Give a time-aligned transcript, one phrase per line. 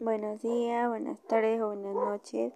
[0.00, 2.52] Buenos días, buenas tardes o buenas noches,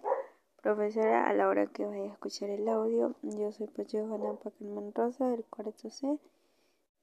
[0.60, 3.14] profesora, a la hora que vaya a escuchar el audio.
[3.22, 6.18] Yo soy Pacho Juana Pacalman Rosa del cuarto C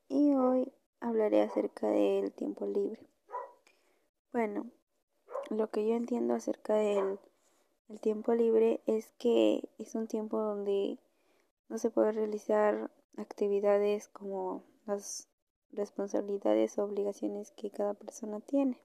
[0.10, 3.00] y hoy hablaré acerca del tiempo libre.
[4.34, 4.68] Bueno,
[5.50, 7.18] lo que yo entiendo acerca del
[7.88, 11.00] el tiempo libre es que es un tiempo donde
[11.70, 15.30] no se puede realizar actividades como las
[15.72, 18.82] responsabilidades o obligaciones que cada persona tiene.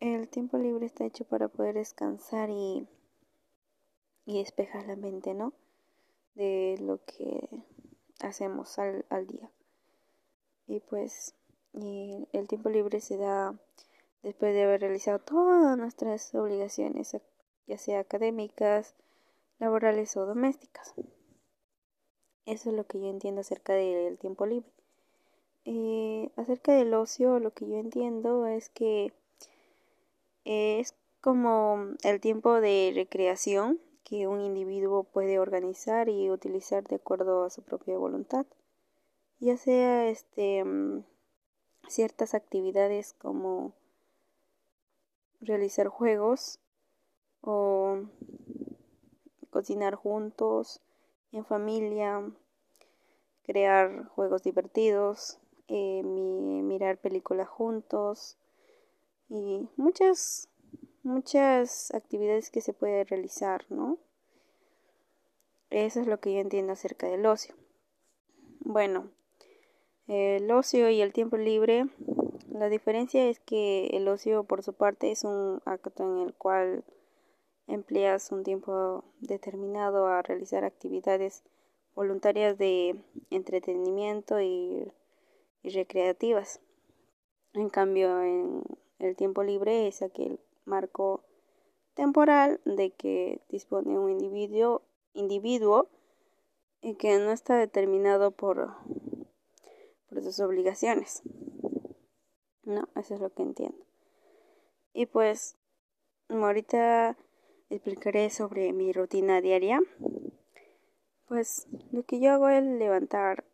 [0.00, 2.88] El tiempo libre está hecho para poder descansar y,
[4.24, 5.52] y despejar la mente, ¿no?
[6.34, 7.46] De lo que
[8.20, 9.50] hacemos al, al día.
[10.66, 11.34] Y pues
[11.74, 13.54] el tiempo libre se da
[14.22, 17.14] después de haber realizado todas nuestras obligaciones,
[17.66, 18.94] ya sea académicas,
[19.58, 20.94] laborales o domésticas.
[22.46, 24.72] Eso es lo que yo entiendo acerca del tiempo libre.
[25.66, 29.12] Eh, acerca del ocio, lo que yo entiendo es que
[30.44, 37.44] es como el tiempo de recreación que un individuo puede organizar y utilizar de acuerdo
[37.44, 38.46] a su propia voluntad,
[39.38, 41.04] ya sea este mm,
[41.88, 43.72] ciertas actividades como
[45.40, 46.58] realizar juegos
[47.40, 48.02] o
[49.50, 50.80] cocinar juntos
[51.32, 52.30] en familia,
[53.44, 55.38] crear juegos divertidos,
[55.68, 58.36] eh, mirar películas juntos,
[59.30, 60.48] y muchas,
[61.04, 63.98] muchas actividades que se puede realizar, ¿no?
[65.70, 67.54] Eso es lo que yo entiendo acerca del ocio.
[68.58, 69.10] Bueno,
[70.08, 71.86] el ocio y el tiempo libre,
[72.50, 76.84] la diferencia es que el ocio por su parte es un acto en el cual
[77.68, 81.44] empleas un tiempo determinado a realizar actividades
[81.94, 83.00] voluntarias de
[83.30, 84.90] entretenimiento y,
[85.62, 86.60] y recreativas.
[87.54, 88.64] En cambio, en
[89.00, 91.24] el tiempo libre es aquel marco
[91.94, 95.88] temporal de que dispone un individuo, individuo
[96.80, 98.74] y que no está determinado por,
[100.08, 101.22] por sus obligaciones.
[102.62, 103.84] No, eso es lo que entiendo.
[104.92, 105.56] Y pues
[106.28, 107.16] ahorita
[107.68, 109.80] explicaré sobre mi rutina diaria.
[111.26, 113.44] Pues lo que yo hago es levantar.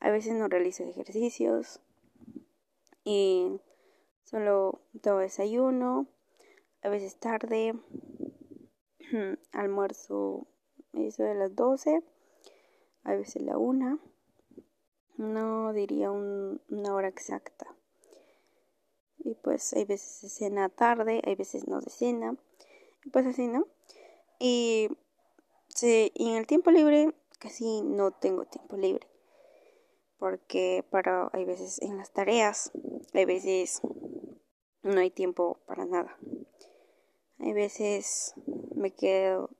[0.00, 1.80] A veces no realizo ejercicios
[3.04, 3.60] y
[4.24, 6.06] Solo tomo desayuno,
[6.82, 7.74] a veces tarde,
[9.52, 10.46] almuerzo
[10.94, 12.02] eso de las 12,
[13.02, 13.98] a veces la una,
[15.18, 17.66] no diría una hora exacta.
[19.18, 22.34] Y pues hay veces se cena tarde, hay veces no se cena,
[23.04, 23.66] y pues así, ¿no?
[24.38, 24.88] Y,
[25.82, 29.06] y en el tiempo libre casi no tengo tiempo libre
[30.24, 32.70] porque para hay veces en las tareas,
[33.12, 33.82] hay veces
[34.84, 36.16] no hay tiempo para nada.
[37.38, 38.34] Hay veces
[38.74, 39.50] me quedo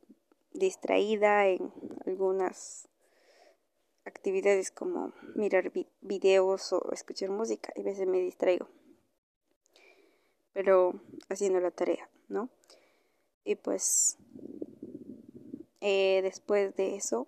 [0.53, 1.73] distraída en
[2.07, 2.89] algunas
[4.05, 7.73] actividades como mirar videos o escuchar música.
[7.75, 8.69] Hay veces me distraigo.
[10.53, 12.51] Pero haciendo la tarea, ¿no?
[13.45, 14.19] Y pues
[15.81, 17.27] eh, después de eso,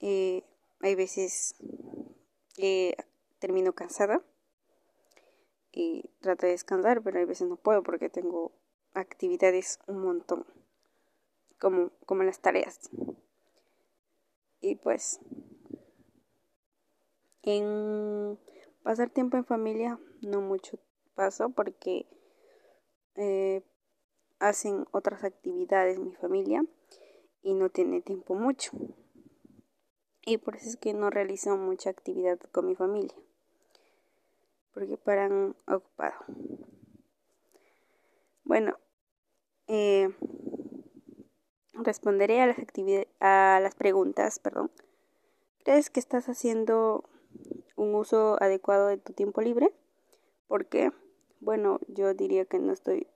[0.00, 0.44] eh,
[0.80, 1.56] hay veces
[2.54, 2.96] que
[3.38, 4.22] termino cansada
[5.76, 8.50] y trato de descansar, pero hay veces no puedo porque tengo
[8.94, 10.46] actividades un montón,
[11.60, 12.88] como, como las tareas.
[14.62, 15.20] Y pues,
[17.42, 18.38] en
[18.82, 20.78] pasar tiempo en familia, no mucho
[21.14, 22.06] paso porque
[23.16, 23.62] eh,
[24.38, 26.64] hacen otras actividades mi familia
[27.42, 28.70] y no tiene tiempo mucho.
[30.24, 33.14] Y por eso es que no realizo mucha actividad con mi familia
[34.76, 36.12] porque paran ocupado.
[38.44, 38.76] Bueno,
[39.68, 40.14] eh,
[41.72, 42.58] responderé a las,
[43.20, 44.70] a las preguntas, perdón.
[45.64, 47.08] ¿Crees que estás haciendo
[47.76, 49.72] un uso adecuado de tu tiempo libre?
[50.46, 50.92] ¿Por qué?
[51.40, 53.08] Bueno, yo diría que no estoy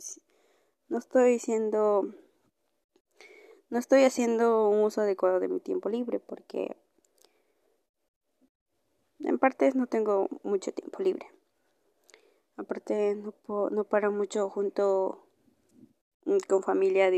[0.88, 2.14] no estoy siendo
[3.68, 6.78] no estoy haciendo un uso adecuado de mi tiempo libre porque
[9.18, 11.26] en parte no tengo mucho tiempo libre.
[12.60, 15.24] Aparte, no, no paro mucho junto
[16.26, 17.10] mm, con familia.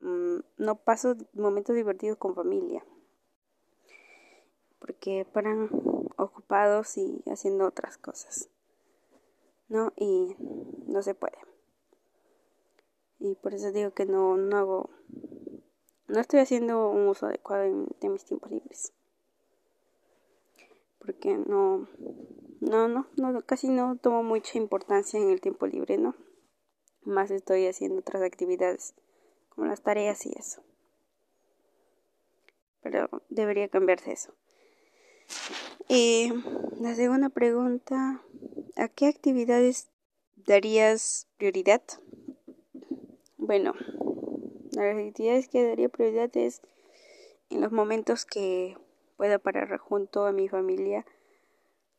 [0.00, 2.84] Mm, no paso momentos divertidos con familia.
[4.78, 5.70] Porque paran
[6.18, 8.50] ocupados y haciendo otras cosas.
[9.68, 9.94] ¿No?
[9.96, 10.36] Y
[10.86, 11.38] no se puede.
[13.20, 14.90] Y por eso digo que no, no hago.
[16.08, 17.62] No estoy haciendo un uso adecuado
[18.00, 18.92] de mis tiempos libres.
[20.98, 21.88] Porque no
[22.60, 26.14] no, no, no, casi no tomo mucha importancia en el tiempo libre, ¿no?
[27.04, 28.94] más estoy haciendo otras actividades,
[29.48, 30.62] como las tareas y eso.
[32.82, 34.34] Pero debería cambiarse eso.
[35.88, 36.32] Y
[36.80, 38.22] la segunda pregunta,
[38.76, 39.90] ¿a qué actividades
[40.36, 41.82] darías prioridad?
[43.36, 43.74] Bueno,
[44.72, 46.62] las actividades que daría prioridad es
[47.50, 48.76] en los momentos que
[49.16, 51.04] pueda parar junto a mi familia.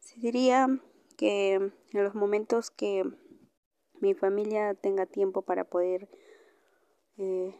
[0.01, 0.67] Se diría
[1.15, 3.03] que en los momentos que
[3.99, 6.09] mi familia tenga tiempo para poder
[7.17, 7.55] eh,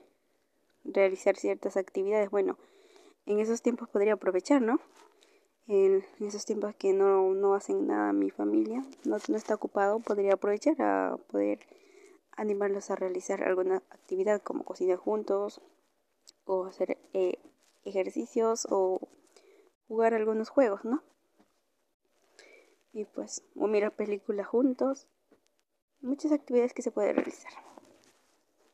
[0.83, 2.57] realizar ciertas actividades, bueno,
[3.27, 4.81] en esos tiempos podría aprovechar, ¿no?
[5.67, 10.33] En esos tiempos que no, no hacen nada mi familia, no, no está ocupado, podría
[10.33, 11.59] aprovechar a poder
[12.31, 15.61] animarlos a realizar alguna actividad como cocinar juntos
[16.45, 17.37] o hacer eh,
[17.83, 18.99] ejercicios o
[19.87, 21.03] jugar algunos juegos, ¿no?
[22.93, 25.07] Y pues, o mirar películas juntos.
[26.01, 27.51] Muchas actividades que se pueden realizar.